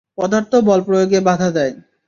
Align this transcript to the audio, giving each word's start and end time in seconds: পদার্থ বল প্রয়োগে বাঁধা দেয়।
পদার্থ 0.17 0.51
বল 0.67 0.79
প্রয়োগে 0.87 1.19
বাঁধা 1.27 1.49
দেয়। 1.51 1.73